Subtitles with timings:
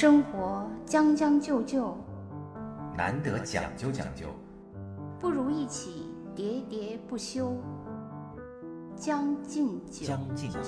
[0.00, 1.98] 生活将将就就，
[2.96, 4.28] 难得讲究讲究，
[5.18, 7.52] 不如一起喋喋不休。
[8.94, 10.60] 将进酒，将进酒。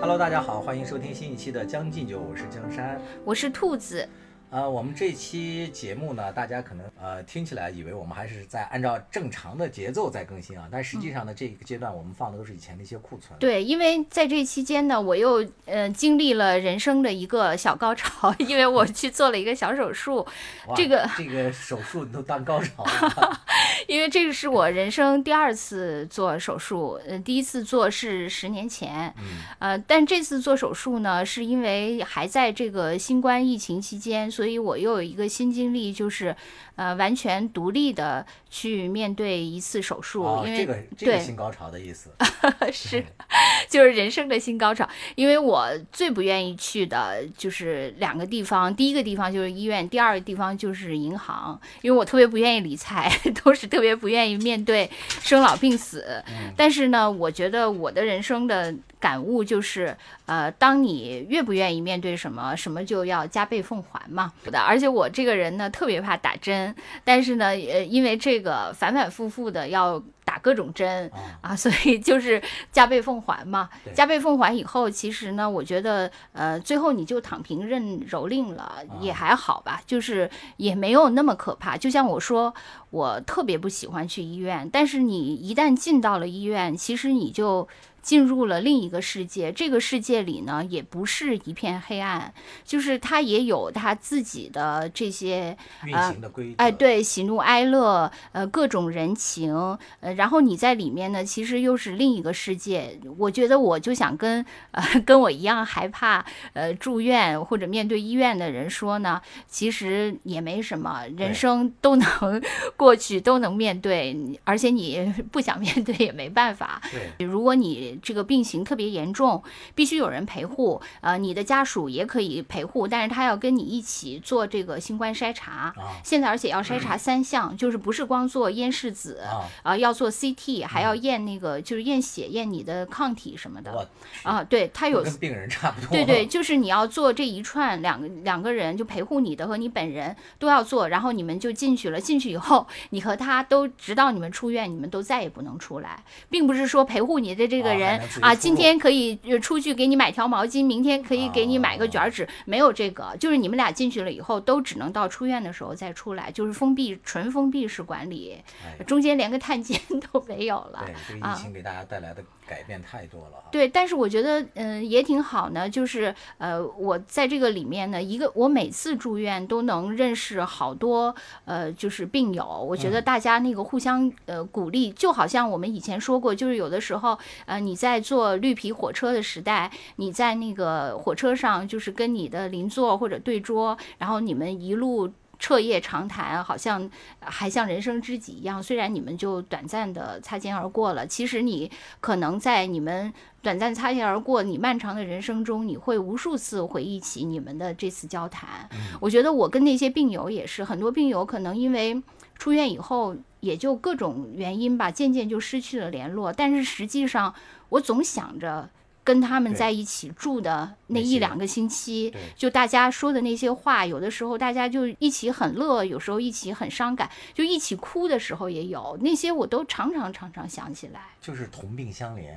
[0.00, 2.98] Hello，大家好，欢迎收听新一期的《将进酒》，我是江山。
[3.26, 4.08] 我是兔子。
[4.52, 13.32] 呃，我们这期节目呢，大家可能呃听起来以为我们还是在按照正常的节奏在更新啊，但实际上呢，这个阶段我们放的都是以前的一些库存。
[13.38, 20.26] 对，因为在这期间呢，我又呃经历了人生的一个小高潮， 因为我去做了一个小手术。
[20.76, 23.40] 这个这个手术都当高潮了。
[23.88, 29.24] 因为这个是我人生第二次做手术，呃，第一次做是十年前，嗯
[29.58, 36.34] 呃，但这次做手术呢，是因为还在这个新冠疫情期间，所以我又有一个新经历，就是
[36.76, 42.10] 呃，完全独立的去面对一次手术，哦，因为这个这个对新高潮的意思。
[42.72, 43.04] 是，
[43.72, 44.86] 就是人生的新高潮。
[45.14, 53.10] 因为我最不愿意去的就是两个地方，第一个地方就是医院，第二个地方就是银行，因为我特别不愿意理财，
[53.42, 54.88] 都是特别不愿意面对
[55.22, 56.22] 生老病死。
[56.56, 59.96] 但是呢，我觉得我的人生的感悟就是，
[60.26, 64.32] 呃，当你越不愿意面对什么，什么就要加倍奉还嘛。
[64.44, 70.02] 的，而且我这个人呢，特别怕打针，但是呢，呃，因为这个反反复复的要
[70.32, 71.10] 打各种针。
[71.42, 73.68] 啊，啊，所以就是加倍奉还嘛。
[73.94, 81.76] 加倍奉还以后，其实呢，我觉得呃，最后你就躺平认蹂躏了，也还好吧，就是也没有那么可怕。
[81.76, 82.54] 就像我说，
[82.88, 87.68] 我特别不喜欢去医院，但是你一旦进到了医院，其实你就。
[88.02, 96.54] 进入了另一个世界，这个世界里呢，也不是一片黑暗，就是他也有他自己的这些运行的规则。
[96.56, 99.54] 哎，，对，喜怒哀乐，呃，各种人情，
[100.00, 102.98] 呃，然后你在里面呢，其实又是另一个世界。
[103.18, 112.42] 我觉得我就想跟呃 跟我一样害怕呃住院或者面对医院的人说呢，其实也没什么，人生都能
[112.76, 116.82] 过去，都能面对，而且你不想面对也没办法。
[116.90, 119.42] 对，如果你这个病情特别严重，
[119.74, 125.52] 必须有人陪护，呃，你的家属也可以陪护，但是他要跟你一起做这个新冠筛查。
[125.52, 133.88] 啊现在而且要筛查三项，就是不是光做咽拭子，啊，啊，要做 CT，还要验那个就是验血、验你的抗体什么的
[134.22, 134.42] 啊。
[134.44, 135.90] 对，他有跟病人差不多。
[135.90, 142.00] 对对， 就是你要做这一串，两个两个人就陪护你的和你本人都要做，然后你们就进去了。
[142.00, 159.80] 进去以后，你和他都直到你们出院，你们都再也不能出来，并不是说陪护你的这个哦还人、啊，今天可以呃出去给你买条毛巾，明天可以给你买个哦卷纸，没有这个，就是你们俩进去了以后，都只能到出院的时候再出来，就是封闭纯封闭式管理，哎中间连个探监
[160.12, 160.84] 都没有了。
[160.86, 163.48] 对，这个啊疫情给大家带来的改变太多了哈。
[163.50, 165.68] 对，但是我觉得，嗯、也挺好呢。
[165.68, 171.14] 就是，呃，我在这个里面呢，一个我每次住院都能认识好多，
[171.44, 172.44] 呃，就是病友。
[172.44, 185.12] 我觉得嗯大家那个互相呃鼓励，就好像我们以前说过，就是有的时候，呃，你在坐绿皮火车的时代，你在那个火车上，就是跟你的邻座或者对桌，然后你们一路。
[185.38, 186.88] 彻夜长谈，好像
[187.18, 188.62] 还像人生知己一样。
[188.62, 191.68] 虽然你们就短暂的擦肩而过了，其实你
[192.00, 193.12] 可能在你们
[193.42, 198.68] 短暂擦肩而过，你漫长的人生中，你会无数次回忆起你们的这次交谈。
[199.00, 202.00] 我觉得我跟那些病友也是，很多病友可能因为
[202.38, 206.32] 出院以后，也就各种原因吧，渐渐就失去了联络。
[206.32, 207.34] 但是实际上，
[207.68, 208.70] 我总想着。
[209.04, 221.00] 跟他们在一起住的那一两个星期，就大家说的那些话，有的时候大家就一起很乐，有时候一起很伤感，就一起哭的时候也有，那些我都常常常常想起来。
[221.20, 222.36] 就是同病相怜。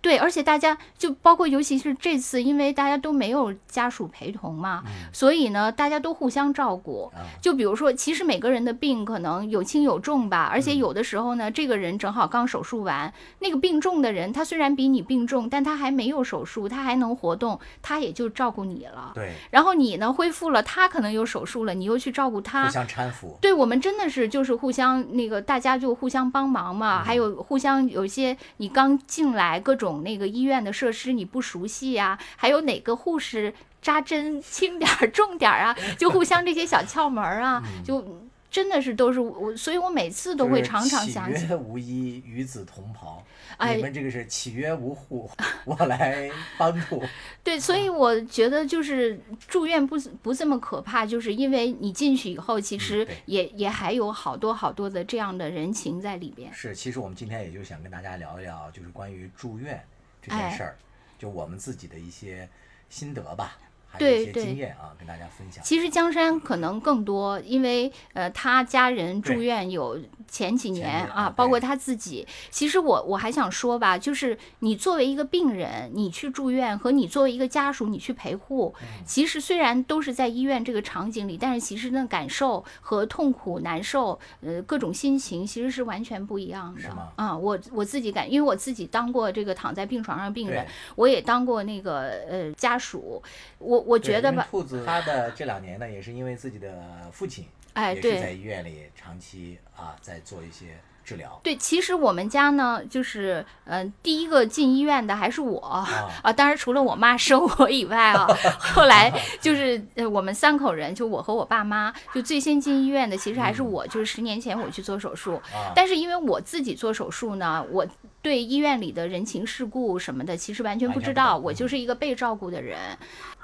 [0.00, 7.10] 对，而且大家就包括，尤其是这次，因为大家都没有家属陪同嘛，所以呢，大家都互相照顾。
[7.14, 19.12] 啊就比如说，其实每个人的病可能有轻有重吧，而且有的时候呢，这个人正好刚手术完，那个病重的人，他虽然比你病重，但他还没有手术，他还能活动，他也就照顾你了。
[19.14, 23.38] 对，然后你呢恢复了，他可能有手术了，你又去照顾他互，相搀扶。
[23.40, 38.02] 对我们真的是就是互相那个，大家就互相帮忙嘛，还有互相有一些你刚进来各种那个医院的设施你不熟悉呀、还有哪个护士扎针轻点儿重点儿啊，就互相这些小窍门儿啊，就
[38.50, 41.46] 真的是都是我，所以我每次都会常常想起。
[41.46, 43.24] 曰无衣，与子同袍。
[43.56, 45.28] 哎你们这个是岂曰无户，
[45.64, 47.02] 我来帮助。
[47.42, 49.18] 对，所以我觉得就是
[49.48, 56.52] 住院不不这么可怕，就是因为你进去以后，其实对也、也还有好多好多的这样的人情在里边。
[56.54, 59.82] 是，其实我们今天也就想跟大家聊一聊，就是关于住院
[60.22, 60.76] 这件事儿，
[61.18, 62.48] 就我们自己的一些
[62.88, 63.58] 心得吧。
[63.88, 65.64] 还有对一些对经验啊，跟大家分享。
[65.64, 69.98] 其实江山可能更多，因为呃，他家人住院有
[70.28, 72.26] 前几年年啊啊，包括他自己。
[72.50, 86.82] 其实我我还想说吧，就是你作为一个病人，你去住院和你作为一个家属，你去陪护，嗯其实虽然都是在医院这个场景里，但是其实那感受和痛苦、难受，呃，各种心情其实是完全不一样的。
[87.16, 93.22] 啊，我我自己感，因为我自己当过这个躺在病床上病人，我也当过那个呃家属，
[93.58, 94.46] 我我觉得吧，
[94.84, 96.70] 他的这两年呢，也是因为自己的
[97.10, 98.30] 父亲，哎，也是在。
[98.30, 101.40] 医院里长期啊在做一些治疗。
[101.42, 108.26] 对，其实我们家呢，就是嗯、呃第一个进医院的还是我啊当然除了我妈生我以外啊，
[108.60, 117.86] 后来就是呃我们三口人，就我和我爸妈，就最先进医院的其实还是我，就是十年前我去做手术，啊，但是因为我自己做手术呢，我
[118.28, 122.76] 对医院里的人情世故什么的，其实完全不知道，我就是一个被照顾的人。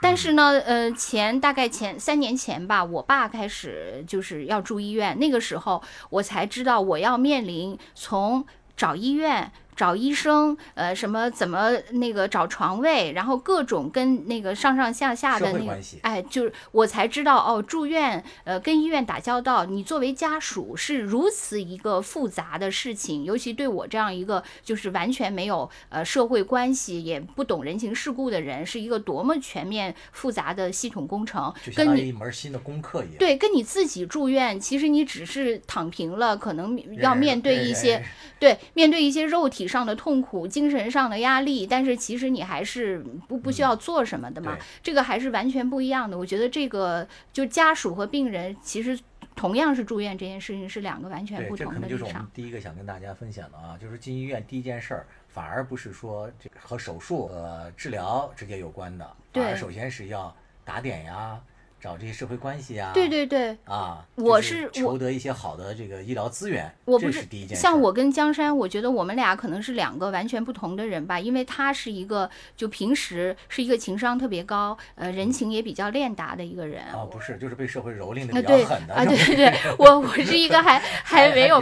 [0.03, 8.45] 但是呢，呃，前大概前三年前吧，我爸开始就是要住医院，那个时候我才知道我要面临从
[8.77, 9.51] 找医院。
[9.77, 32.09] 找医生，呃，什么怎么那个找床位，然后各种跟那个上上下下的那个哎，就是我才知道哦，住院，呃，跟医院打交道，你作为家属是如此一个复杂的事情，尤其对我这样一个就是完全没有呃社会关系，也不懂人情世故的人，是一个多么全面复杂的系统工程跟你。
[32.09, 33.17] 一门新的功课一样。
[33.19, 38.05] 对，跟你自己住院，其实你只是躺平了，可能要面对一些
[38.39, 46.17] 对，面对一些肉体上的痛苦、精神上的压力，但是其实你还是不不需要做什么的嘛，嗯这个还是完全不一样的。
[46.17, 48.99] 我觉得这个就家属和病人其实
[49.35, 51.89] 同样是住院这件事情是两个完全，不同这可能。
[51.89, 60.35] 就是我们第一个想跟大家分享的啊，就是进医院第一件事儿，反而不是说这个和手术呃治疗直接有关的，反而对首先是要
[60.65, 61.41] 打点呀，
[61.85, 67.61] 找这些社会关系啊，对对对，啊，我是筹得一些好的这个医疗资源，我不是第一件事。
[67.61, 76.83] 像我跟江山，我觉得我们俩可能是两个完全不同的人吧，因为他是一个就平时是一个情商特别高，呃，人情也比较练达的一个人。
[76.85, 81.61] 啊，不是，就是被社会蹂躏的比较狠的，啊，对对对， 我我是一个还 还没有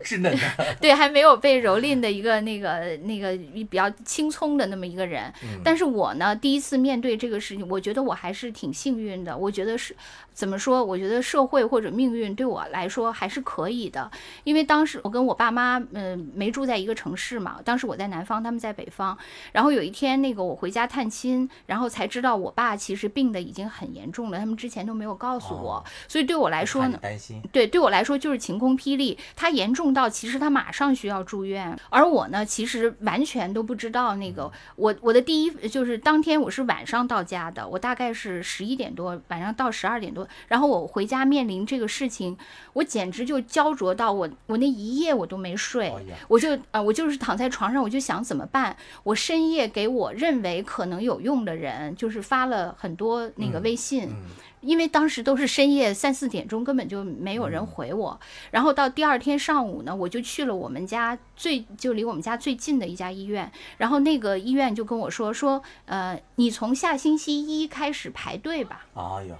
[0.00, 0.42] 稚嫩的，
[0.82, 3.34] 对还没有被蹂躏的一个那个那个
[3.70, 5.32] 比较青葱的那么一个人。
[5.42, 9.34] 嗯但是我呢，第一次面对这个事情，我觉得我还是挺幸运的。
[9.34, 9.94] 我觉得是
[10.32, 10.84] 怎么说？
[10.84, 14.10] 我觉得社会或者命运对我来说还是可以的，
[14.44, 17.60] 因为当时我跟我爸妈，嗯、没住在一个城市嘛。
[17.64, 19.16] 当时我在南方，他们在北方。
[19.52, 25.74] 然后有一天，那个我回家探亲，然后才知道我爸其实病的已经很严重了，他们之前都没有告诉我。
[25.74, 29.18] 哦所以对我来说呢，担心，对，对我来说就是晴空霹雳。
[29.34, 42.36] 他严重到其实他马上需要住院，而我呢，其实完全都不知道那个我我的第一就是当天我是晚上到家的，我大概是十一点多，晚上到十二点多，然后我回家面临这个事情，
[42.72, 45.92] 我简直就焦灼到我我那一夜我都没睡。
[46.28, 48.76] 我就啊、呃我就是躺在床上，我就想怎么办。
[49.02, 54.24] 我深夜给我认为可能有用的人，就是发了很多那个嗯微信，嗯，
[54.62, 58.18] 因为当时都是深夜三四点钟，根本就没有人回我。
[58.50, 68.86] 然后到第二天上午呢，我就去了我们家最就离我们家最近的一家医院，然后那个医院就跟我说说，呃，你从下星期一开始排队吧。
[68.94, 69.36] 哎呀，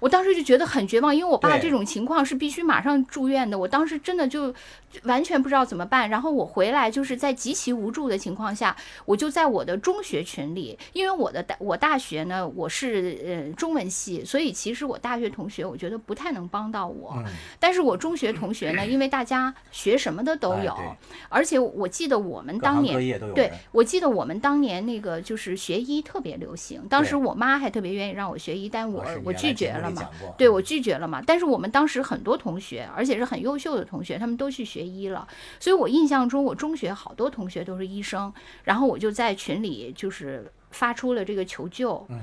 [0.00, 3.58] 我当时就觉得很绝望，因为我爸这种情况是必须马上住院的。
[3.58, 6.08] 我当时真的就就完全不知道怎么办。
[6.10, 17.14] 然后我回来就是在极其无助的情况下，我就在我的中学群里，因为我的大我大学呢我是呃中文系，所以其实我大学同学我觉得不太能帮到我。
[17.16, 17.24] 嗯，
[17.58, 20.96] 但是我中学同学呢，因为大家学什么的都有，哎
[21.28, 22.94] 而且我记得我们当年
[23.34, 29.87] 对，，我记得我们当年那个就是学医特别流行，当时我妈还特别愿意让我学医，但我我拒绝了
[30.36, 35.26] 对我拒绝了嘛，但是我们当时很多同学，而且是很优秀的同学，他们都去学医了，
[35.60, 38.32] 所以我印象中我中学好多同学都是医生，
[38.64, 42.20] 然后我就在群里就是发出了这个求救，嗯，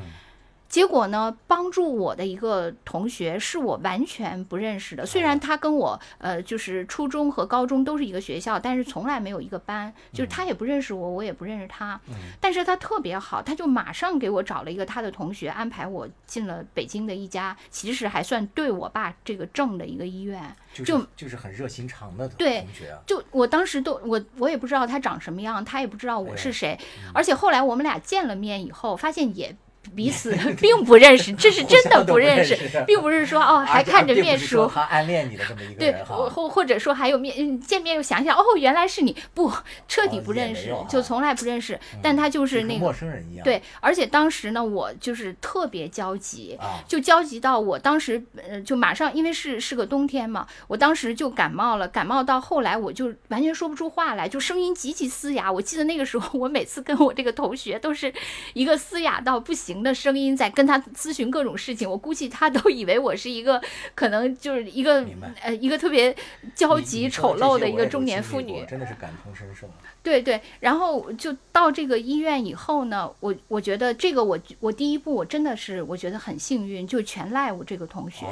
[0.68, 5.06] 结果呢，帮助我的一个同学是我完全不认识的。
[5.06, 12.00] 虽然他跟我呃，就是初中和高中都是一个学校，但是从来没有一个班，就是他也不认识我，我也不认识他。
[12.42, 20.56] 但是他特别好，他就马上给我找了一个他的同学，安排我进了北京的一家其实还算对我爸这个正的一个医院。
[20.74, 22.38] 就就就是很热心肠的同
[22.74, 26.78] 学啊，就我当时都我我也不知道他长什么样，他也不知道我哎是谁，
[27.14, 29.56] 而且后来我们俩见了面以后，发现也
[29.96, 39.52] 彼此 并不认识， 这是真的不认识，并不是说哦还看着面熟，他暗恋你的这么一个人对，或或者说还有面见面又想想哦原来是你，不
[39.88, 43.44] 彻底不认识，就从来不认识，但他就是那个陌生人一样。
[43.44, 55.52] 对，而且当时呢，我就是特别焦急，就焦急到我当时呃就马上，因为是是个冬天嘛，我当时就感冒了，感冒到后来我就完全说不出话来，就声音极其嘶哑。
[55.52, 58.14] 我记得那个时候，我每次跟我这个同学都是
[58.54, 63.62] 一个嘶哑到不行的声音在跟他咨询各种事情，我估计他都以为我是一个
[63.94, 65.06] 可能就是一个
[65.42, 66.16] 呃一个特别
[66.54, 69.68] 焦急丑陋的一个中年妇女，真的是感同身受。
[70.04, 78.26] 对对，然后就到这个医院以后呢，我我觉得这个我我第一步我真的是我觉得很幸运，就全赖我这个同学，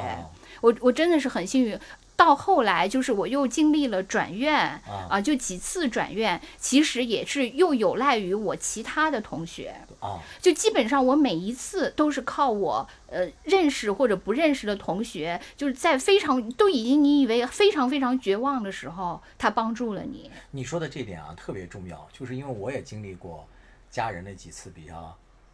[0.60, 1.78] 我我真的是很幸运。
[2.16, 4.80] 到后来，就是我又经历了转院
[5.10, 10.22] 啊，就几次转院，其实也是又有赖于我其他的同学啊。
[10.40, 20.30] 就基本上我每一次都是靠我呃认识或者不认识的同学，就是在非常都已经你以为非常非常绝望的时候，他帮助了你。
[20.52, 23.44] 你说的这点啊特别重要，就是因为我也经历过
[23.90, 24.96] 家人的几次比较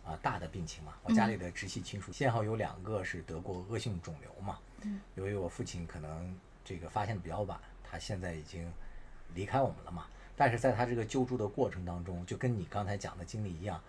[0.05, 0.93] 啊大的病情嘛。
[1.05, 4.59] 我家里的直系亲属，幸好有两个是得过恶性肿瘤嘛。
[4.83, 5.01] 嗯。
[5.15, 6.39] 由于我父亲可能。
[6.65, 8.73] 这个发现的比较晚，他现在已经
[9.35, 10.07] 离开我们了嘛？
[10.37, 13.83] 但是在他这个救助的过程当中，就跟你刚才讲的经历一样，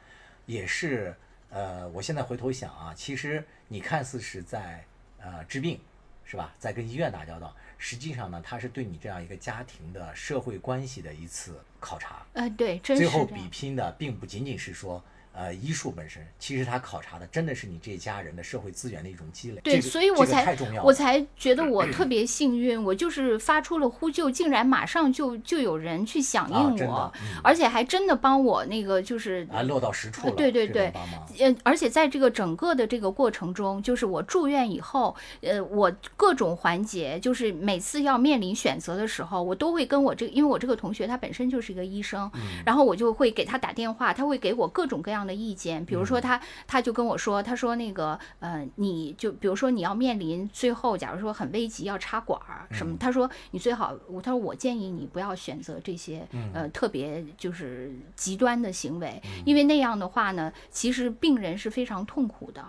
[0.46, 1.16] 也是
[1.50, 4.84] 呃，我现在回头想啊，其实你看似是在
[5.20, 5.80] 呃治病，
[6.26, 6.54] 是吧？
[6.60, 12.26] 在跟医院打交道，实际上呢，他是对你这样一个家庭的社会关系的一次考察。
[12.34, 15.04] 呃，对，最后比拼的并不仅仅是说。
[15.34, 19.62] 呃，医术本身，其实他考察的真的是你这家人的社会资源的一种积累。
[19.64, 27.12] 对，所以我才我才觉得我 特别幸运，我就是发出了呼救，竟然马上就就有人去响应我，
[27.42, 30.34] 而且还真的帮我那个就是啊落到实处了。
[30.34, 30.92] 对对对，
[31.40, 42.30] 呃，而且在这个整个的这个过程中，就是我住院以后，呃，我各种环节，就是每次要面临选择的时候，我都会跟我这个，因为我这个同学他本身就是一个医生，
[42.66, 45.21] 然后我就会给他打电话，他会给我各种各样。
[45.26, 62.62] 的意见，比如说他，他就跟我说，他说那个，呃，你就比如说你要面临最后，假如说很危急要插管儿什么，他说你最好，他说我建议你不要选择这些，呃，特别就是极端的行为，因为那样的话呢，其实病人是非常痛苦的，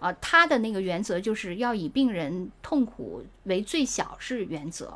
[0.00, 4.92] 啊，他的那个原则就是要以病人痛苦为最小是原则，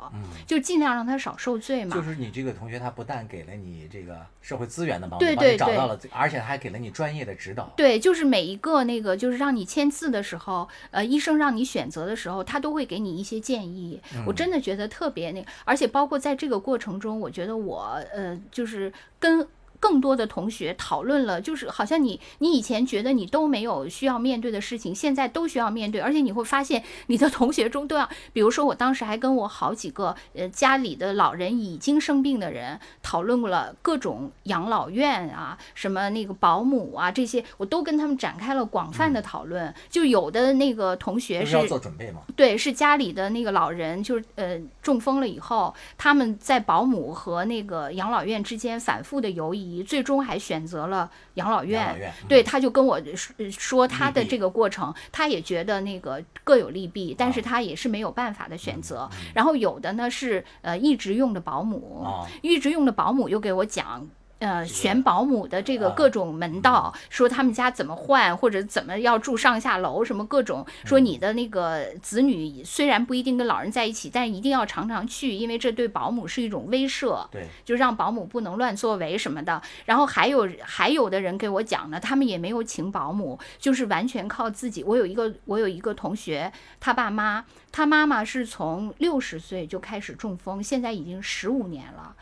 [0.47, 1.95] 就尽量让他少受罪嘛。
[1.95, 7.02] 就是你这个同学，他不但给了你这个社会资源的帮助，帮你找到了，而且他还给了你专。
[7.03, 14.01] 专业的指导，对，就是每一个那个，就是让你签字的时候，呃，医生让你选择的时候，他都会给你一些建议。
[14.25, 19.45] 我真的觉得特别那个，而且包括在这个过程中，我觉得我呃，就是跟。
[19.83, 39.73] 更多的同学讨论了，就是好像你你以前觉得你都没有需要面对的事情，现在都需要面对，而且你会发现你的同学中都要，比如说我当时还跟我好几个呃家里的老人已经生病的人讨论过了各种养老院啊，什么那个保姆啊这些，我都跟他们展开了广泛的讨论。
[39.89, 42.21] 就有的那个同学是要做准备吗？
[42.37, 49.72] 对，是家里的那个老人就是呃中风了以后，他们在保姆和那个养老院之间反复的游移。
[49.81, 53.01] 最终还选择了养老院，对，他就跟我
[53.49, 59.09] 说他的这个过程，他也觉得那个各有利弊，但是他也是没有办法的选择。
[59.33, 62.05] 然后有的呢是呃一直用的保姆，
[62.41, 64.05] 一直用的保姆又给我讲。
[64.43, 70.65] 呃，选保姆的这个各种门道，说他们家怎么换，或者怎么要住上下楼，什么各种。
[70.83, 77.25] 说你的那个子女虽然不一定跟老人在一起，但一定要常常去，因为这对保姆是一种威慑。
[77.31, 79.61] 对，就让保姆不能乱作为什么的。
[79.85, 84.83] 然后还有还有的人给我讲呢，他们也没有请保姆，就是完全靠自己。
[84.83, 87.45] 我有一个我有一个同学，他爸妈。
[87.75, 92.15] 他妈妈是从六十岁就开始中风，现在已经十五年了。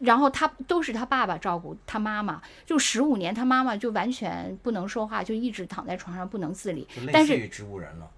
[0.00, 6.88] 然后他都是他爸爸照顾他妈妈，就十五年，他妈妈就完全不能说话，就一直躺在床上不能自理。
[7.12, 8.10] 但是植物人了。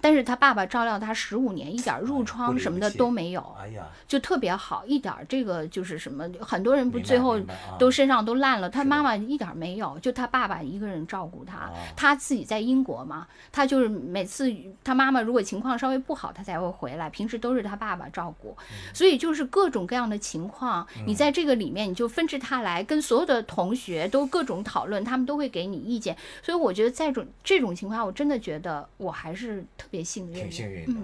[0.00, 7.38] 但是他爸爸照料他十五年，一点褥疮什么的都没有，哎呀，就特别好，一点这个就是什么，很多人不最后
[7.78, 18.56] 都身上都烂了，他妈妈一点没有，就他爸爸一个人照顾他，他自己在英国嘛，他就是每次他妈妈如果情况稍微不好，他才会回来，平时都是他爸爸照顾，
[18.94, 29.64] 所以就是各种各样的情况，你在这个里面你就纷至沓来，跟所有的同学都各种讨论，他们都会给你意见，所以我觉得在种这种情况下，我真的觉得我还是。
[29.76, 31.00] 特别幸运，挺幸运的。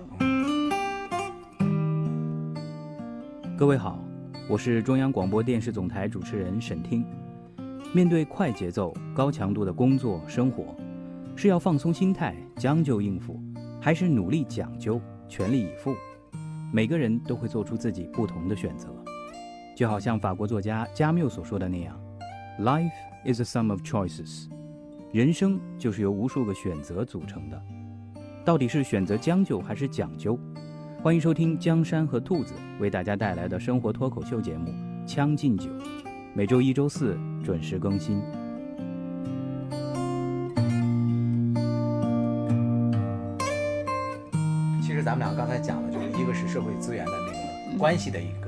[3.57, 3.99] 各位好，
[4.49, 7.03] 我是中央广播电视总台主持人沈听。
[7.95, 10.77] 面对快节奏、高强度的工作生活，
[11.35, 13.41] 是要放松心态，将就应付，
[13.81, 15.97] 还是努力讲究，全力以赴？
[16.71, 18.89] 每个人都会做出自己不同的选择。
[19.75, 21.99] 就好像法国作家加缪所说的那样
[22.61, 22.93] ：“Life
[23.25, 24.49] is a sum of choices。”
[25.11, 27.63] 人生就是由无数个选择组成的。
[28.45, 30.39] 到底是选择将就还是讲究？
[31.03, 34.71] 欢迎收听江山和兔子为大家带来的生活脱口秀节目
[35.07, 35.71] 《将进酒》，
[36.35, 38.21] 每周一、周四准时更新。
[44.83, 48.44] 其实咱们俩刚才讲的，就是一个是社会资源的那个关系的一个。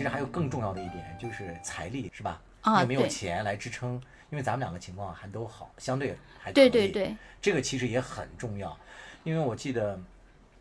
[0.00, 2.40] 其实还有更重要的一点，就是财力，是吧？
[2.62, 4.00] 啊有没有钱来支撑？
[4.30, 6.50] 因为咱们两个情况还都好，相对还。
[6.50, 8.74] 对对对，这个其实也很重要。
[9.24, 10.00] 因为我记得，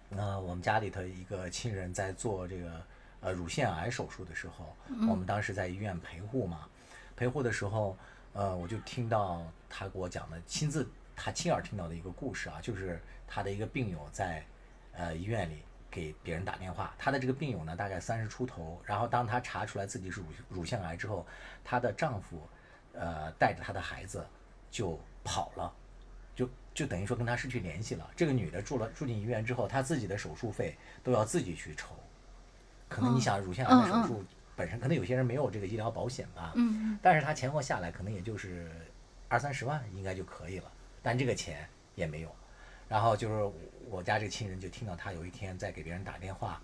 [0.10, 2.86] 呃，我们家里头一个亲人在做这个
[3.22, 4.76] 呃乳腺癌手术的时候，
[5.08, 6.68] 我们当时在医院陪护嘛，
[7.16, 7.98] 陪护的时候，
[8.34, 14.44] 呃，我就听到他给我讲的亲自他亲耳听到的一个故事啊，就是他的一个病友在
[14.92, 21.26] 呃医院里给别人打电话，她的这个病友呢大概三十出头，然后当她查出来自己是乳乳腺癌之后，
[21.64, 22.42] 她的丈夫
[22.94, 24.26] 呃带着她的孩子
[24.70, 25.74] 就跑了。
[26.36, 28.10] 就就等于说跟她失去联系了。
[28.16, 31.96] 这个女的住了住进医院之后，她自己的手术费都要自己去筹。
[32.88, 34.24] 可能你想乳腺癌的手术
[34.56, 38.72] 本身，可能有些人没有这个医疗保险吧，嗯但是她前后下来可能也就是
[39.28, 40.72] 二三十万应该就可以了，
[41.04, 42.34] 但这个钱也没有。
[42.88, 43.54] 然后就是
[43.90, 46.62] 我家这个亲人就听到他有一天在给别人打电话，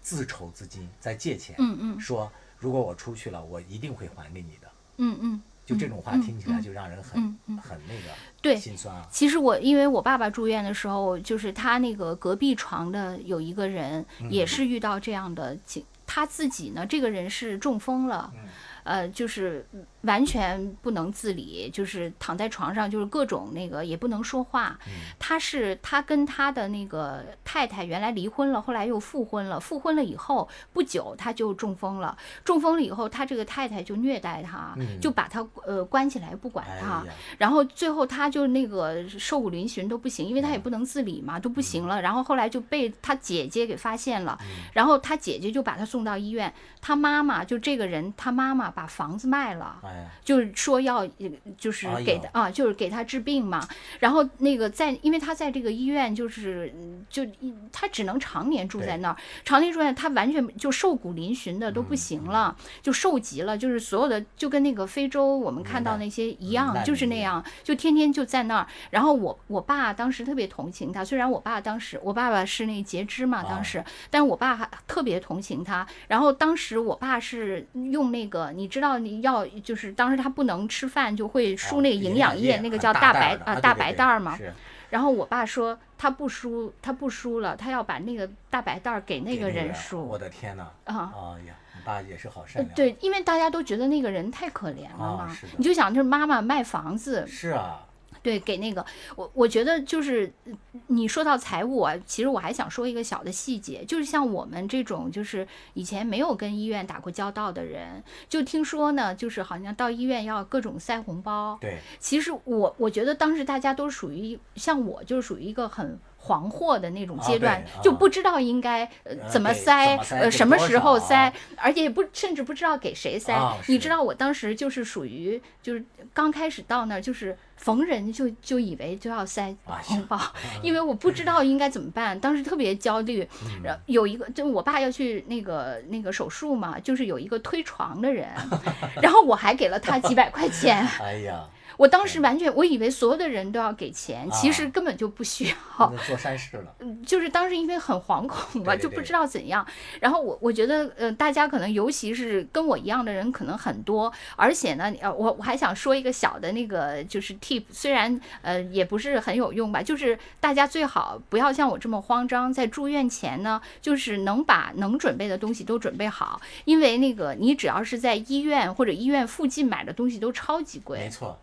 [0.00, 2.00] 自筹资金在借钱，嗯嗯。
[2.00, 4.68] 说如果我出去了，我一定会还给你的。
[4.98, 6.62] 嗯嗯，就这种话嗯听起来嗯。
[6.62, 7.58] 就让人很、嗯嗯。
[7.58, 9.06] 很那个对心酸啊。
[9.10, 18.48] 其实我因为我爸爸住院的时候，就是他那个隔壁床的有一个人也是遇到这样的情，他自己呢，这个人是中风了，嗯。
[18.84, 19.68] 呃，就是
[20.02, 24.78] 完全不能自理，就是躺在床上，就是各种那个也不能说话。
[24.86, 29.58] 嗯他是他跟他的那个太太原来离婚了，后来又复婚了。
[29.58, 37.04] 复婚了以后不久他就中风了，中风了以后，他这个太太就虐待他，嗯就把他呃关起来不管哎他。
[37.36, 42.00] 然后最后他就那个瘦骨嶙峋都不行，因为他也嗯不能自理嘛，都不行了。
[42.00, 46.52] 然后后来就被他姐姐给发现了，嗯然后他姐姐就把他送到医院。
[46.80, 49.80] 他妈妈就这个人，他妈妈把房子卖了。
[50.24, 53.66] 就是说要，呃就是给他、啊，就是给他治病嘛。
[54.00, 68.66] 然后那个在，因为他在这个医院，就是嗯就一他只能常年住在那儿，常年住在，他完全就瘦骨嶙峋的都不行了，就瘦极了，就是所有的就跟那个非洲我们看到那些一样，难就是那样，就天天就在那儿。
[68.90, 75.86] 然后我我爸当时特别同情他，虽然我爸当时我爸爸是那截肢嘛，当时，但我爸还特别同情他。
[76.08, 84.36] 然后当时我爸是用那个，你知道你要就是当时他不能吃饭，就会输那个营养液，那个叫大白啊大白袋儿嘛。
[84.36, 84.52] 是
[84.90, 90.62] 然后我爸说他不输，他不输了，他要把那个大白袋儿给那个人输我的天哪！
[90.84, 91.12] 啊。
[91.14, 97.84] 哎呀，你爸也是好善良。，呃对，因为大家都觉得那个人太可怜了嘛，你就想，就是妈妈卖房子，是啊，
[98.28, 98.84] 对，给那个
[99.16, 100.52] 我，我觉得就是呃
[100.88, 111.56] 你说到财务啊，其实我还想说一个小的细节，就是像我们这种就是以前没有跟医院打过交道的人，就听说呢，就是好像到医院要各种塞红包。
[111.58, 115.98] 对，其实我我觉得当时大家都属于像我，就是属于一个很。
[116.22, 118.88] 惶惑的那种啊阶段，就不知道应该
[119.30, 123.32] 怎么塞，么塞呃什么时候少塞，而且也不甚至不知道给谁塞。
[123.32, 130.20] 啊你知道我当时就是属于就是刚开始到那儿，就是逢人就就以为就要塞红包，
[130.62, 133.26] 因为我不知道应该怎么办，当时特别焦虑。
[133.44, 138.28] 嗯然后有一个，就我爸要去那个那个手术嘛，就是有一个推床的人，
[139.02, 140.86] 然后我还给了他几百块钱。
[141.00, 141.44] 哎呀，
[141.78, 145.92] 我当时完全我以为所有的人都要给钱，其实啊根本就不需要。
[146.06, 146.74] 做善事了。
[147.06, 149.64] 就是当时因为很惶恐嘛，对对对就不知道怎样。
[150.00, 170.98] 然后我我觉得，呃，大家可能尤其是跟我一样的人可能很多，而且呢，呃，我我还想说一个小的那个就是 tip，虽然呃也不是很有用吧，就是大家最好不要像我这么慌张，在住院前呢，就是能把能准备的东西都准备好，因为那个你只要是在医院或者医院附近买的东西都超级贵。
[170.98, 171.38] 没错，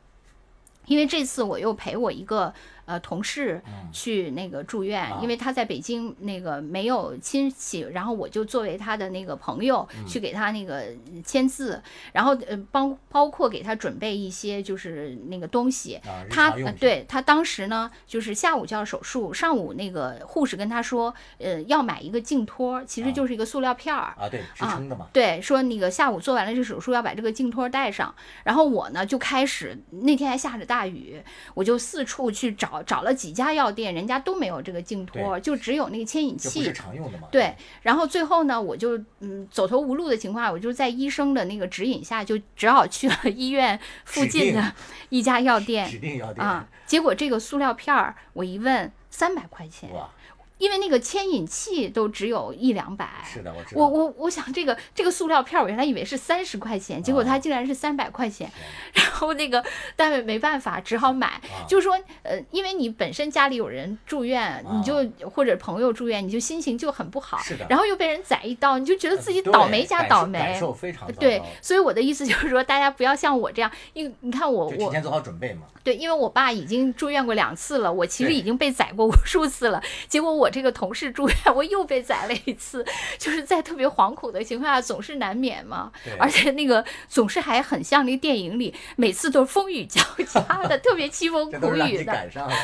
[0.87, 2.53] 因为这次我又陪我一个
[2.85, 10.85] 呃同事嗯去那个住院，啊因为他在北京那个没有亲戚，然后我就作为他的那个朋友嗯去给他那个
[11.23, 11.81] 签字，
[12.13, 15.99] 然后呃包包括给他准备一些就是那个东西。
[16.29, 24.13] 他对他当时呢，就是下午就要手术，上午那个护士跟他说，呃，要买一个镜托，其实啊就是一个塑料片儿。
[24.17, 31.21] 啊，对，支撑的嘛，对，说那个下午做完了这手术要把这个镜托带上，然后我呢就开始那天还下着大雨，
[31.53, 36.73] 我就四处去找，找了几家药店，人家都没有这个镜托，就只有那个牵引器不是。
[36.73, 44.73] 常用的嘛，对，然后最后呢，我就嗯走投无路的情况下，我就在医生的那个指引下，就只好去了医院附近的
[45.09, 46.67] 一家药店指定药店啊。
[46.85, 50.09] 结果这个塑料片儿，我一问三百块钱，哇，
[50.57, 53.07] 因为那个牵引器都只有一两百。
[53.25, 58.49] 是的，我知道，我我我想这个这个塑料片儿，我原来以为是三十块钱，结果它哦竟然是三百块钱。
[58.93, 59.63] 天然后那个
[59.95, 61.27] 单位没办法，只好买。
[61.27, 64.95] 啊就是说，呃，因为你本身家里有人住院，你就
[65.29, 67.37] 或者朋友住院，你就心情就很不好。
[67.37, 70.39] 啊是的然后又被人宰一刀，你就觉得自己倒霉加倒霉。
[70.39, 79.81] 感受非常糟对，所以我的意思就是说，大家不要像我这样，因为你看我我就提前做好准备嘛，对，因为我爸已经住院过两次了，我其实已经被宰过无数次了。
[80.07, 82.85] 结果我这个同事住院，我又被宰了一次，
[83.17, 85.91] 就是在特别惶恐的情况下，总是难免嘛。
[86.19, 92.05] 而且那个总是还很像那个电影里，每次都是风雨交加的，特别凄风苦雨的。
[92.05, 92.55] 赶上了，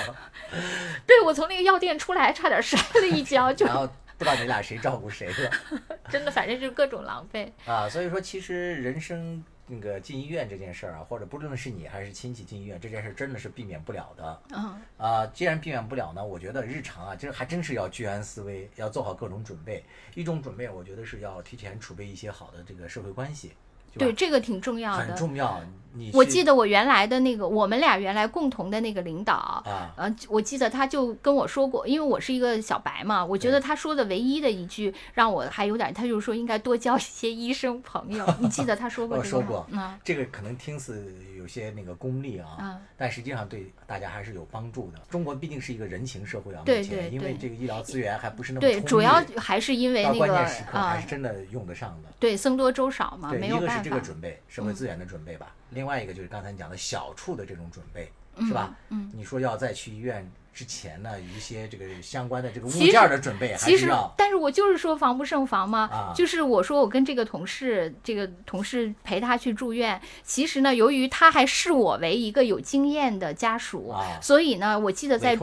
[1.06, 5.52] 对我从那个药店出来，差点摔了一跤，就然后不知道你俩谁照顾谁了
[6.10, 7.50] 真的反正就是各种狼狈。
[7.66, 7.90] 啊。
[7.90, 14.42] 所以说，其实人生那个进医院这件事儿啊，或者不论是你还是亲戚进医院这件事，儿，真的是避免不了的。
[14.52, 19.84] 嗯，啊，既然避免不了呢，我觉得日常啊，这还真是要居安思危，要做好各种准备。
[20.14, 23.54] 一种准备，我觉得是要提前储备一些好的这个社会关系，
[23.94, 25.16] 对，这个挺重要很。
[25.16, 25.64] 重要。
[25.94, 38.26] 你我记得我原来的那个，我们俩原来共同的那个领导，啊，呃，我记得他就跟我说过，因为我是一个小白嘛，我觉得他说的唯一的一句让我还有点，他就说应该多交一些医生朋友。
[38.40, 39.38] 你记得他说过这个吗？
[39.38, 45.00] 我说过嗯这个可能听似有些那个功利啊，嗯但实际上对大家还是有帮助的。
[45.10, 52.10] 中国毕竟是一个人情社会啊，对对对因为这个医疗资源还不是那么对，主要还是因为到那个关键时刻啊还是，真的用得上的。
[52.20, 54.02] 对，僧多粥少嘛，对，没有办法一个是这个。
[54.02, 55.54] 准备，社会资源的准备吧。
[55.72, 58.12] 另外一个就是刚才你讲的小处的这种准备，
[58.46, 58.76] 是吧？
[58.90, 75.36] 嗯，你说要在去医院之前呢，有一些这个相关的这个物件儿的准备，还其实是要，但是我就是说防不胜防嘛，啊就是我说我跟这个同事，这个同事陪他去住院，其实呢，由于他还视我为一个有经验的家属，啊所以呢，我记得在。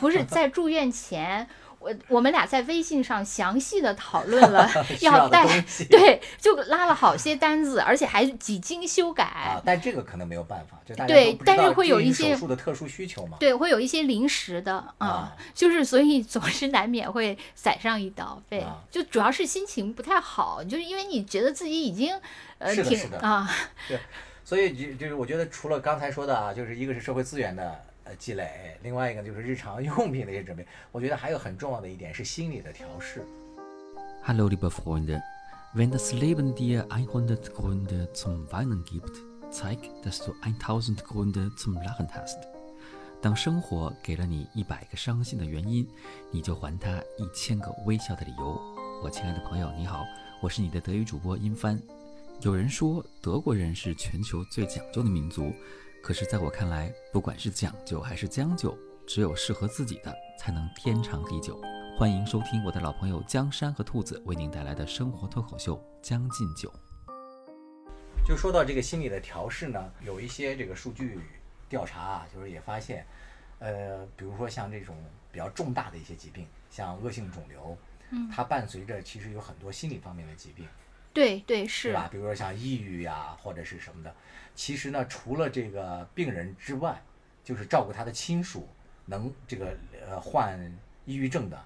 [0.00, 1.46] 不是 在住院前。
[1.84, 4.66] 我我们俩在微信上详细的讨论了
[5.02, 5.44] 要带
[5.90, 9.22] 对，就拉了好些单子，而且还几经修改。
[9.24, 13.36] 啊，但这个可能没有办法，就大家对但是会有一些手术的特殊需求嘛。
[13.38, 22.18] 对，会有一些临时的啊、啊就是所以总是难免会宰上一刀，对，啊就主要是心情不太好，就是因为你觉得自己已经
[22.58, 23.46] 呃挺啊，
[24.42, 30.66] 所以就就是我觉得除了刚才说的啊，就是一个是社会资源的呃积累，另外一个就是日常用品的一些准备。
[30.92, 33.24] 我觉得还有很重要的一点是心理的调试。
[34.22, 35.20] Hallo liebe Freunde,
[35.74, 39.18] wenn das Leben dir 100 Gründe zum Weinen gibt,
[39.50, 42.38] zeig, dass du 1000 Gründe zum Lachen hast.
[43.22, 45.88] 当生活给了你一百个伤心的原因，
[46.30, 48.60] 你就还他一千个微笑的理由。
[49.02, 50.04] 我亲爱的朋友，你好，
[50.42, 51.80] 我是你的德语主播殷帆。
[52.42, 55.54] 有人说德国人是全球最讲究的民族，
[56.04, 61.58] 可是在我看来，不管是讲究还是将就，只有适合自己的才能天长地久。
[61.98, 66.70] 欢迎收听我的老朋友江山和兔子为您带来的生活脱口秀《将进酒》。
[68.22, 71.18] 就说到这个心理的调试呢，有一些这个数据
[71.70, 73.06] 调查啊，就是也发现，
[73.60, 74.94] 呃，比如说像这种
[75.32, 77.74] 比较重大的一些疾病，像恶性肿瘤，
[78.10, 80.83] 嗯它伴随着其实有很多心理方面的疾病，对
[81.14, 82.08] 对对是，吧？
[82.10, 84.14] 比如说像抑郁呀、或者是什么的。
[84.54, 87.02] 其实呢，除了这个病人之外，
[87.42, 88.68] 就是照顾他的亲属
[89.06, 90.58] 能这个呃患
[91.06, 91.58] 抑郁症的，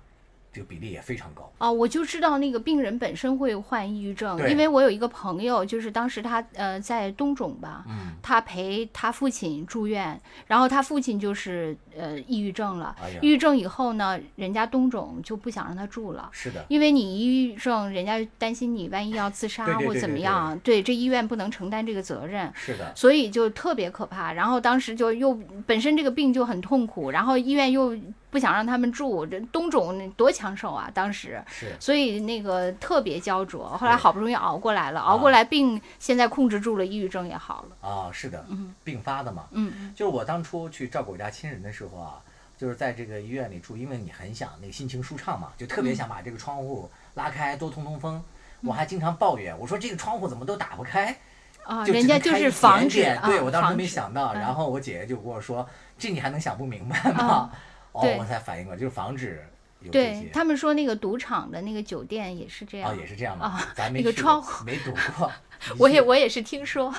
[0.52, 1.52] 这个比例也非常高。
[1.58, 16.28] 啊，我就知道那个病人本身会患抑郁症，因为我有一个朋友，就是当时他呃在东肿吧，嗯，他陪他父亲住院，然后他父亲就是呃抑郁症了，哎抑郁症以后呢，人家东肿就不想让他住了。
[16.32, 24.32] 是的，因为你抑郁症，人家担心你万一要自杀或怎么样，对这医院不能承担这个责任，是的，所以就特别可怕。
[24.32, 27.96] 然后当时就又本身这个病就很痛苦，然后医院又
[28.30, 31.42] 不想让他们住，这东肿多抢手啊，当时。
[31.46, 31.74] 是。
[31.80, 37.88] 所以那个特别焦灼，后来好不容易熬过来了，熬啊过来病现在控制住了，抑郁症也好了。
[37.88, 39.46] 啊，是的，嗯并发的嘛。
[39.52, 42.20] 嗯就是我当初去照顾我家亲人的时候啊，
[42.56, 48.22] 就是在这个医院里住，因为你很想那个心情舒畅嘛，就特别想把这个窗户拉开，多通通风。
[48.60, 51.16] 我还经常抱怨，我说这个窗户怎么都打不开，
[51.62, 52.88] 啊，就人家就是防。
[52.88, 55.64] 对啊我当时没想到，嗯然后我姐姐就跟我说，
[55.96, 57.24] 这你还能想不明白吗？
[57.24, 57.52] 啊
[57.92, 59.46] 哦，我才反应过来，就是防止
[59.80, 60.22] 有这些。
[60.22, 65.30] 对他们说那个赌场的那个酒店也是这样哦，也是这样的，啊咱没那个去过窗户没赌 过。
[65.78, 66.92] 我也我也是听说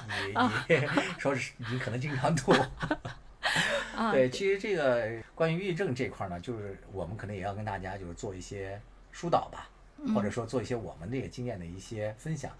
[1.19, 2.54] 说是你可能经常赌。
[3.95, 8.80] 啊，对，其实这个关于抑郁症这块儿呢，就是我们可能也要跟大家就是做一些
[9.12, 9.69] 疏导吧，
[10.13, 12.52] 或嗯者说做一些我们这个经验的一些分享。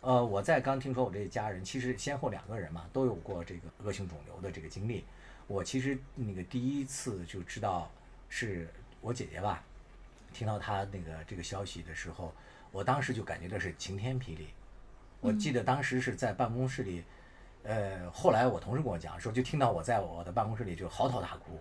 [0.00, 5.04] 呃，我在刚听说我这家人，其实先后两个人嘛，都有过这个恶性肿瘤的这个经历。
[5.46, 7.90] 我其实那个第一次就知道
[8.28, 8.68] 是
[9.00, 9.62] 我姐姐吧，
[10.32, 12.32] 听到她那个这个消息的时候，
[12.72, 14.48] 我当时就感觉到是晴天霹雳。
[15.20, 17.02] 我记得当时是在办公室里，
[17.66, 21.58] 呃，后来我同事跟我讲说，就听到我在我的办公室里就嚎啕大哭。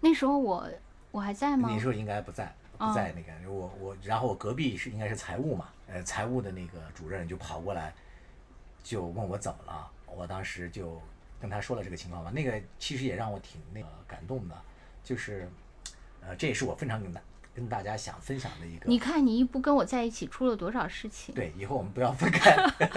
[0.00, 0.68] 那时候我
[1.12, 1.78] 我还在吗那？
[1.78, 7.94] 时候应该不在，不在那个、我我，然后我隔壁是应该是财务嘛，呃，财务的那个主任就跑过来，
[8.82, 11.00] 就问我怎么了，我当时就
[11.40, 14.54] 跟他说了这个情况嘛，那个其实也让我挺那个感动的，
[15.04, 15.48] 就是，
[16.20, 17.20] 呃，这也是我非常跟大
[17.56, 18.84] 跟大家想分享的一个。
[18.86, 21.34] 你看你一不跟我在一起，出了多少事情？
[21.34, 22.54] 对，以后我们不要分开。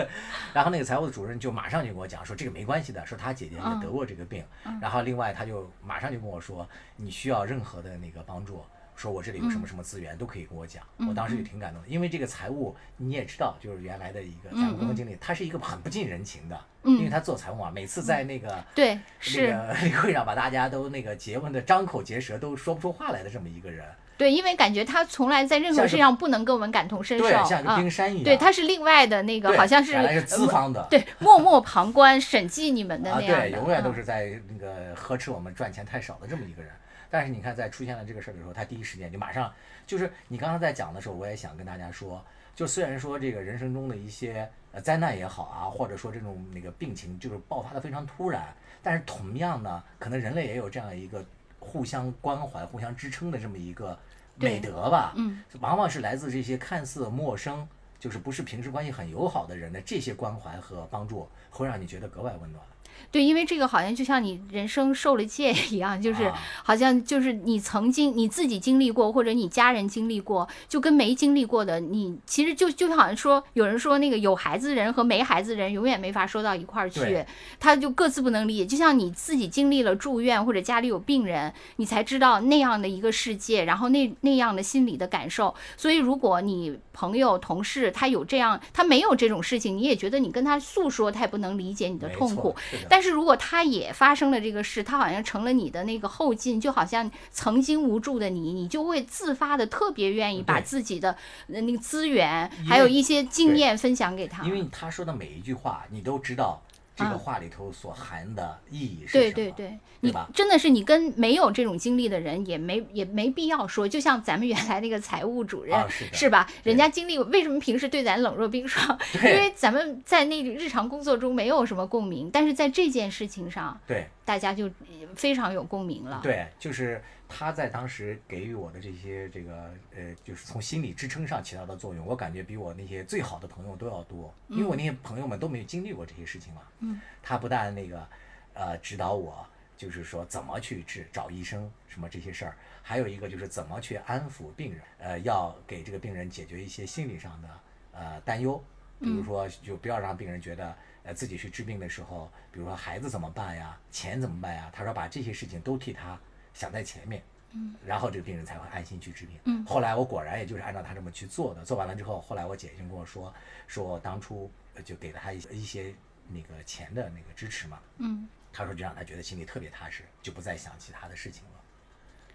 [0.54, 4.44] 然后那个财务的主任就马上就跟我讲说，这个没关系的，说他姐姐也得过这个病。
[4.82, 6.68] 然后另外他就马上就跟我说，
[6.98, 8.62] 你需要任何的那个帮助，
[8.98, 10.84] 说我这里有什么什么资源、都可以跟我讲。
[11.08, 18.62] 我当时就挺感动的，因为这个财务你也知道，就是原来的一个财务公司经理，他是一个很不近人情的，因为他做财务嘛，每次在那个。
[18.76, 19.00] 对，
[19.38, 23.88] 那个 例会上把大家都那个结问的张口结舌，都说不出话来的这么一个人，
[24.20, 27.78] 对，因为感觉他从来在任何事上不能跟我们感同身受对，像一个啊。
[27.78, 28.24] 冰山一样。
[28.26, 36.70] 对，他是另外的那个，好像是原来是资呃方的，对默默旁观审计你们的啊，那样的，对，永远都嗯是在那个呵斥我们赚钱太少的这么一个人。
[37.10, 39.50] 但是你看，在出现了这个事儿的时候，他第一时间就马上，
[39.88, 42.22] 就是你刚才在讲的时候，我也想跟大家说，
[42.54, 48.54] 就虽然说这个人生中的一些呃灾难也好啊，或者说这种那个病情就是爆发的非常突然，
[48.84, 51.26] 但是同样呢，可能人类也有这样一个
[51.58, 53.98] 互相关怀、互相支撑的这么一个
[54.40, 55.14] 美德吧。
[55.16, 57.68] 嗯，往往是来自这些看似陌生。
[58.00, 62.64] 就是不是平时关系很友好的人的这些关怀和帮助，会让你觉得格外温暖。
[63.12, 77.26] 对，因为这个好像就像你人生受了戒一样，就是啊好像就是你曾经你自己经历过，或者你家人经历过，就跟没经历过的你，其实就就好像说，有人说那个有孩子人和没孩子人永远没法说到一块儿去，
[77.60, 78.66] 他就各自不能理解。
[78.66, 85.54] 就像你自己经历了住院或者家里有病人，你才知道那样的一个世界，然后那那样的心理的感受。
[85.76, 92.56] 所以，如果你朋友、同事他有这样，他没有这种事情，你也觉得你跟他诉说，他也不能理解你的痛苦。
[92.90, 101.16] 但是如果他也发生了这个事，他好像成了你的那个后劲，就好像曾经无助的你，你就会自发的特别愿意把自己的
[101.48, 104.44] 呃那个资源，还有一些经验分享给他。
[104.44, 106.62] 因为他说的每一句话，你都知道
[107.00, 109.34] 这个啊话里头所含的意义是对什么。
[109.34, 116.50] 对对，你真的是你跟没有这种经历的人也没也没必要说，就像咱们原来那个财务主任、啊是的吧？
[116.64, 119.00] 人家经历，为什么平时对咱冷若冰霜？
[119.16, 124.70] 因为咱们在那个日常工作中没有什么共鸣，但是在这件事情上，对大家就
[125.16, 126.20] 非常有共鸣了。
[126.22, 136.64] 对，就是他在当时给予我的这些这个呃，就是从心理支撑上起到的作用，我感觉比我那些最好的朋友都要多，因为我那些朋友们都没有经历过这些事情嘛。
[136.80, 138.08] 嗯，他不但那个
[138.56, 139.46] 呃指导我，
[139.78, 147.48] 就是说怎么去治找医生什么这些事儿，还有一个就是怎么去安抚病人，呃，要给这个病人解决一些心理上的
[147.92, 148.62] 呃担忧，
[149.00, 156.20] 比如说就不要让病人觉得呃自己去治病的时候，比如说孩子怎么办呀，钱怎么办呀，他说把这些事情都替他
[156.54, 157.24] 想在前面。
[157.52, 159.40] 嗯，然后这个病人才会安心去治病。
[159.46, 161.66] 嗯后来我果然也就是按照他这么去做的。
[161.66, 163.34] 做完了之后，后来我姐就跟我说，
[163.66, 165.96] 说我当初呃就给了他一些一些
[166.28, 167.80] 那个钱的那个支持嘛。
[167.98, 171.60] 嗯，他说这让他觉得心里特别踏实，就不再想其他的事情了。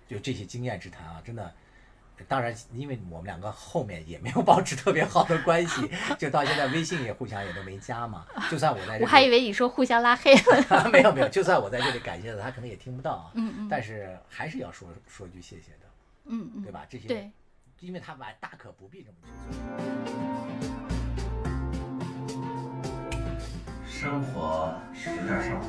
[0.09, 1.55] 就这些经验之谈啊，真的，
[2.29, 8.25] 当然，因为我们两个后面也没有保持特别好的关系， 就到现在微信也互相也都没加嘛。
[8.51, 10.91] 就算我在这里，我还以为你说互相拉黑了。
[10.93, 13.31] 没有没有，就算我在这里感谢他，他可能也听不到啊。
[13.35, 15.87] 嗯嗯但是还是要说说句谢谢的，
[16.27, 16.87] 嗯嗯，对吧？
[16.89, 17.31] 这些对，
[17.81, 19.65] 因为他们大可不必这么去做。
[23.87, 25.67] 生活有点上头，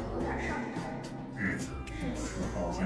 [1.37, 1.69] 日子
[2.15, 2.85] 似包浆。